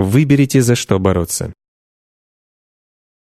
[0.00, 1.52] Выберите, за что бороться.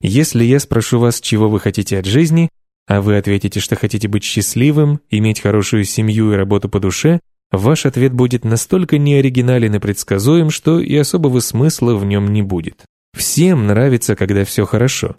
[0.00, 2.48] Если я спрошу вас, чего вы хотите от жизни,
[2.86, 7.20] а вы ответите, что хотите быть счастливым, иметь хорошую семью и работу по душе,
[7.52, 12.86] ваш ответ будет настолько неоригинален и предсказуем, что и особого смысла в нем не будет.
[13.14, 15.16] Всем нравится, когда все хорошо.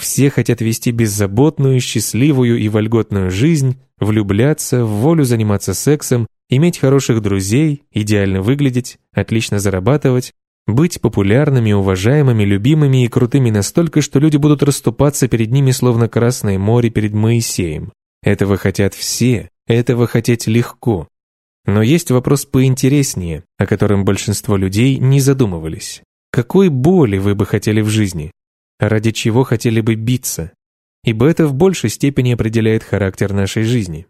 [0.00, 7.20] Все хотят вести беззаботную, счастливую и вольготную жизнь, влюбляться, в волю заниматься сексом, иметь хороших
[7.20, 10.32] друзей, идеально выглядеть, отлично зарабатывать,
[10.66, 16.58] быть популярными, уважаемыми, любимыми и крутыми настолько, что люди будут расступаться перед ними, словно Красное
[16.58, 17.92] море перед Моисеем.
[18.22, 21.08] Этого хотят все, этого хотеть легко.
[21.66, 26.02] Но есть вопрос поинтереснее, о котором большинство людей не задумывались.
[26.30, 28.32] Какой боли вы бы хотели в жизни?
[28.80, 30.52] Ради чего хотели бы биться?
[31.04, 34.06] Ибо это в большей степени определяет характер нашей жизни.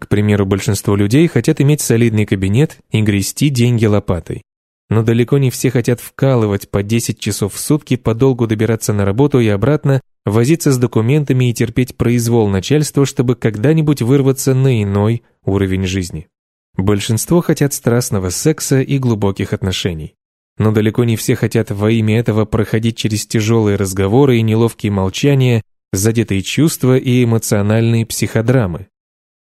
[0.00, 4.42] К примеру, большинство людей хотят иметь солидный кабинет и грести деньги лопатой.
[4.90, 9.38] Но далеко не все хотят вкалывать по 10 часов в сутки, подолгу добираться на работу
[9.40, 15.86] и обратно, возиться с документами и терпеть произвол начальства, чтобы когда-нибудь вырваться на иной уровень
[15.86, 16.28] жизни.
[16.76, 20.14] Большинство хотят страстного секса и глубоких отношений.
[20.58, 25.62] Но далеко не все хотят во имя этого проходить через тяжелые разговоры и неловкие молчания,
[25.92, 28.88] задетые чувства и эмоциональные психодрамы.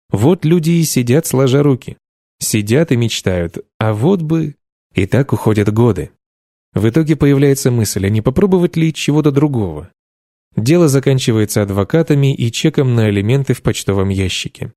[0.09, 1.97] Вот люди и сидят сложа руки.
[2.39, 4.55] Сидят и мечтают, а вот бы...
[4.95, 6.11] И так уходят годы.
[6.73, 9.91] В итоге появляется мысль, а не попробовать ли чего-то другого?
[10.55, 14.73] Дело заканчивается адвокатами и чеком на элементы в почтовом ящике.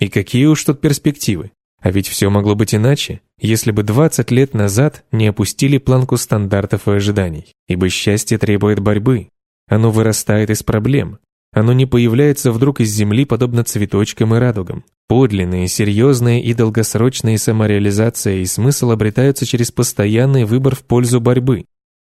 [0.00, 1.52] И какие уж тут перспективы?
[1.80, 6.88] А ведь все могло быть иначе, если бы 20 лет назад не опустили планку стандартов
[6.88, 7.54] и ожиданий.
[7.68, 9.28] Ибо счастье требует борьбы.
[9.68, 11.20] Оно вырастает из проблем.
[11.52, 14.84] Оно не появляется вдруг из земли, подобно цветочкам и радугам.
[15.08, 21.64] Подлинные, серьезные и долгосрочные самореализация и смысл обретаются через постоянный выбор в пользу борьбы.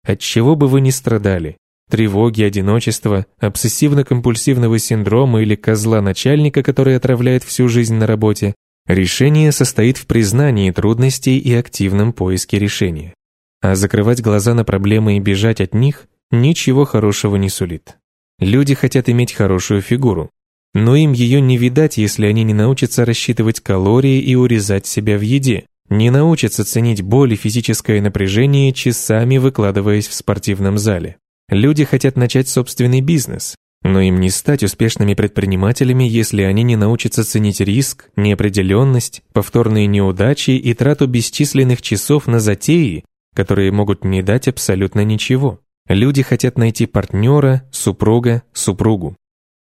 [0.04, 1.56] От чего бы вы ни страдали,
[1.88, 8.54] тревоги, одиночества, обсессивно-компульсивного синдрома или козла начальника, который отравляет всю жизнь на работе,
[8.90, 13.14] Решение состоит в признании трудностей и активном поиске решения.
[13.60, 17.98] А закрывать глаза на проблемы и бежать от них ничего хорошего не сулит.
[18.40, 20.30] Люди хотят иметь хорошую фигуру,
[20.72, 25.20] но им ее не видать, если они не научатся рассчитывать калории и урезать себя в
[25.20, 31.16] еде, не научатся ценить боль и физическое напряжение, часами выкладываясь в спортивном зале.
[31.50, 37.24] Люди хотят начать собственный бизнес, но им не стать успешными предпринимателями, если они не научатся
[37.24, 44.48] ценить риск, неопределенность, повторные неудачи и трату бесчисленных часов на затеи, которые могут не дать
[44.48, 45.60] абсолютно ничего.
[45.90, 49.16] Люди хотят найти партнера, супруга, супругу.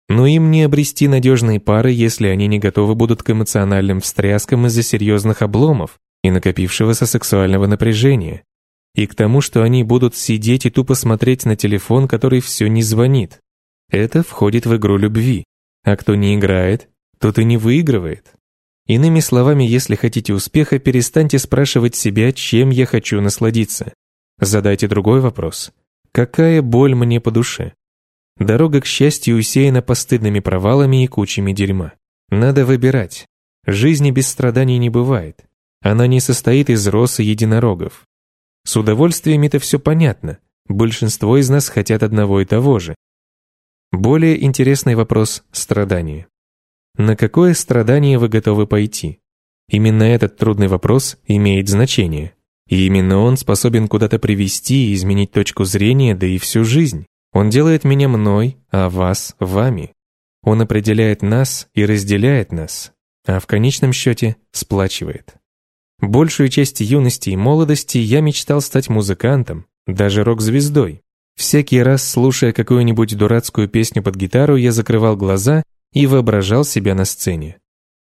[0.10, 4.84] Но им не обрести надежные пары, если они не готовы будут к эмоциональным встряскам из-за
[4.84, 8.44] серьезных обломов и накопившегося сексуального напряжения.
[8.94, 12.84] И к тому, что они будут сидеть и тупо смотреть на телефон, который все не
[12.84, 13.40] звонит.
[13.90, 15.46] Это входит в игру любви.
[15.84, 18.34] А кто не играет, тот и не выигрывает.
[18.86, 23.94] Иными словами, если хотите успеха, перестаньте спрашивать себя, чем я хочу насладиться.
[24.40, 25.72] Задайте другой вопрос.
[26.12, 27.74] Какая боль мне по душе?
[28.38, 31.94] Дорога к счастью усеяна постыдными провалами и кучами дерьма.
[32.30, 33.28] Надо выбирать.
[33.66, 35.46] Жизни без страданий не бывает.
[35.82, 38.06] Она не состоит из роз и единорогов.
[38.66, 40.40] С удовольствием это все понятно.
[40.68, 42.96] Большинство из нас хотят одного и того же
[43.92, 46.28] более интересный вопрос– страдания.
[46.96, 49.20] На какое страдание вы готовы пойти?
[49.68, 52.36] Именно этот трудный вопрос имеет значение.
[52.70, 57.08] И именно он способен куда-то привести и изменить точку зрения, да и всю жизнь.
[57.34, 59.94] Он делает меня мной, а вас– вами.
[60.44, 62.92] Он определяет нас и разделяет нас,
[63.26, 65.36] а в конечном счете сплачивает.
[66.00, 71.02] Большую часть юности и молодости я мечтал стать музыкантом, даже рок-звездой.
[71.36, 77.06] Всякий раз, слушая какую-нибудь дурацкую песню под гитару, я закрывал глаза и воображал себя на
[77.06, 77.58] сцене.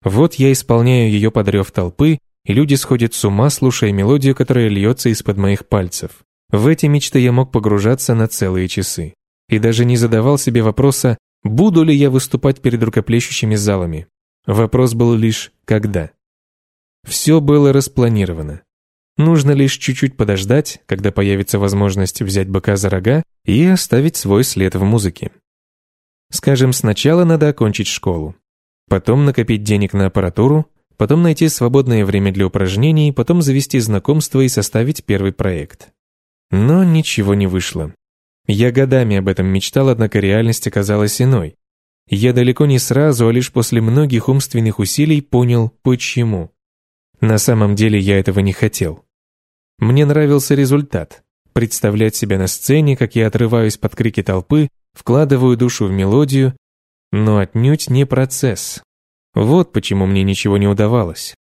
[0.03, 4.69] Вот я исполняю ее под рев толпы, и люди сходят с ума, слушая мелодию, которая
[4.69, 6.25] льется из-под моих пальцев.
[6.51, 9.15] В эти мечты я мог погружаться на целые часы.
[9.49, 14.07] И даже не задавал себе вопроса, буду ли я выступать перед рукоплещущими залами.
[14.47, 16.13] Вопрос был лишь «когда?».
[17.05, 18.63] Все было распланировано.
[19.17, 24.75] Нужно лишь чуть-чуть подождать, когда появится возможность взять быка за рога и оставить свой след
[24.77, 25.33] в музыке.
[26.31, 28.37] Скажем, сначала надо окончить школу,
[28.89, 34.49] потом накопить денег на аппаратуру, потом найти свободное время для упражнений, потом завести знакомство и
[34.49, 35.91] составить первый проект.
[36.51, 37.93] Но ничего не вышло.
[38.47, 41.57] Я годами об этом мечтал, однако реальность оказалась иной.
[42.09, 46.53] Я далеко не сразу, а лишь после многих умственных усилий понял, почему.
[47.21, 49.05] На самом деле я этого не хотел.
[49.79, 51.23] Мне нравился результат.
[51.53, 56.55] представлять себя на сцене, как я отрываюсь под крики толпы, вкладываю душу в мелодию,
[57.13, 58.83] но отнюдь не процесс.
[59.37, 61.35] Вот почему мне ничего не удавалось.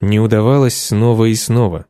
[0.00, 1.86] Не удавалось снова и снова.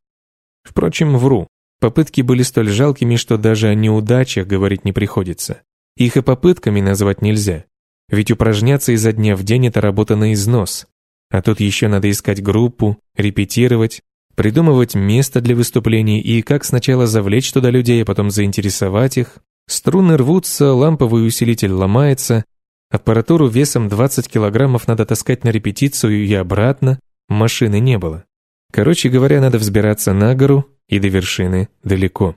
[0.62, 1.46] Впрочем, вру.
[1.80, 5.60] Попытки были столь жалкими, что даже о неудачах говорить не приходится.
[5.98, 7.66] Их и попытками назвать нельзя.
[8.08, 10.86] Ведь упражняться изо дня в день– это работа на износ.
[11.30, 14.00] А тут еще надо искать группу, репетировать,
[14.34, 19.36] придумывать место для выступлений и как сначала завлечь туда людей, а потом заинтересовать их.
[19.68, 22.44] Струны рвутся, ламповый усилитель ломается,
[22.90, 26.98] аппаратуру весом 20 килограммов надо таскать на репетицию и обратно,
[27.28, 28.24] машины не было.
[28.72, 32.36] Короче говоря, надо взбираться на гору, и до вершины далеко.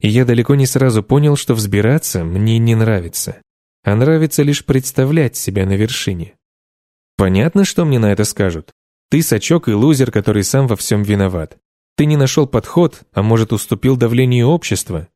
[0.00, 3.42] И я далеко не сразу понял, что взбираться мне не нравится,
[3.84, 6.34] а нравится лишь представлять себя на вершине.
[7.16, 8.72] Понятно, что мне на это скажут.
[9.10, 11.58] Ты сачок и лузер, который сам во всем виноват.
[11.96, 15.08] Ты не нашел подход, а может уступил давлению общества.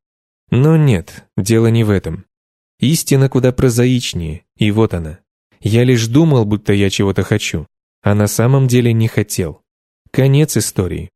[0.51, 2.27] Но нет, дело не в этом.
[2.85, 5.21] Истина куда прозаичнее, и вот она.
[5.63, 7.67] Я лишь думал, будто я чего-то хочу,
[8.03, 9.63] а на самом деле не хотел.
[10.11, 11.09] Конец истории.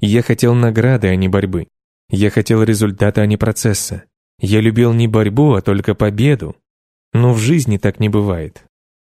[0.00, 1.68] Я хотел награды, а не борьбы.
[2.10, 4.04] Я хотел результата, а не процесса.
[4.38, 6.56] Я любил не борьбу, а только победу.
[7.14, 8.64] Но в жизни так не бывает.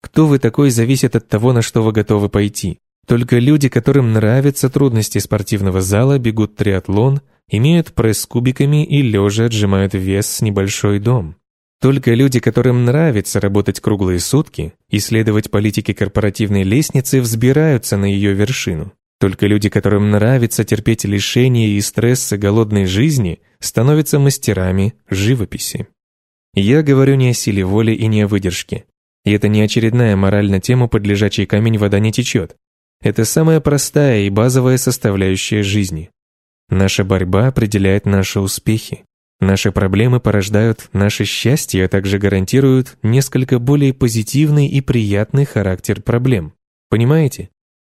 [0.04, 2.78] Кто вы такой, зависит от того, на что вы готовы пойти.
[3.08, 9.46] Только люди, которым нравятся трудности спортивного зала, бегут триатлон, имеют пресс с кубиками и лежа
[9.46, 11.36] отжимают вес с небольшой дом.
[11.82, 18.92] Только люди, которым нравится работать круглые сутки, исследовать политики корпоративной лестницы, взбираются на ее вершину.
[19.20, 25.88] Только люди, которым нравится терпеть лишения и стрессы голодной жизни, становятся мастерами живописи.
[26.54, 28.86] Я говорю не о силе воли и не о выдержке.
[29.26, 32.56] И это не очередная мораль на тему «под лежачий камень вода не течет».
[33.02, 36.10] Это самая простая и базовая составляющая жизни.
[36.70, 39.06] Наша борьба определяет наши успехи.
[39.40, 46.54] Наши проблемы порождают наше счастье, а также гарантируют несколько более позитивный и приятный характер проблем.
[46.90, 47.50] Понимаете?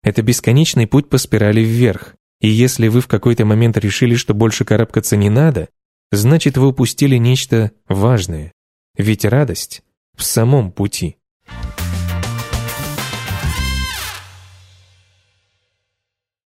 [0.02, 2.14] Это бесконечный путь по спирали вверх.
[2.40, 5.68] И если вы в какой-то момент решили, что больше карабкаться не надо,
[6.10, 8.52] значит вы упустили нечто важное.
[8.96, 9.82] Ведь радость
[10.16, 11.16] в самом пути.